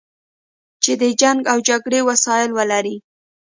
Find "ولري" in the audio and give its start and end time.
2.57-2.95